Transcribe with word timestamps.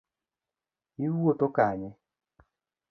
Iwuotho 1.05 1.47
kanye 1.55 1.89